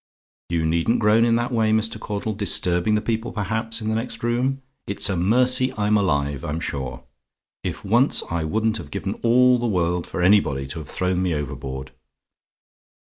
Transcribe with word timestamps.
You 0.49 0.65
needn't 0.65 0.97
groan 0.97 1.25
in 1.25 1.35
that 1.35 1.51
way, 1.51 1.71
Mr. 1.71 1.99
Caudle, 1.99 2.33
disturbing 2.33 2.95
the 2.95 3.01
people, 3.01 3.31
perhaps, 3.31 3.81
in 3.81 3.89
the 3.89 3.93
next 3.93 4.23
room. 4.23 4.63
It's 4.87 5.11
a 5.11 5.15
mercy 5.15 5.71
I'm 5.77 5.95
alive, 5.95 6.43
I'm 6.43 6.59
sure. 6.59 7.03
If 7.63 7.85
once 7.85 8.23
I 8.31 8.43
wouldn't 8.43 8.77
have 8.77 8.89
given 8.89 9.13
all 9.21 9.59
the 9.59 9.67
world 9.67 10.07
for 10.07 10.23
anybody 10.23 10.65
to 10.69 10.79
have 10.79 10.89
thrown 10.89 11.21
me 11.21 11.35
overboard! 11.35 11.91